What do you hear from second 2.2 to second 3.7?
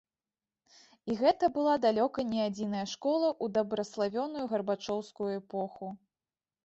не адзіная школа ў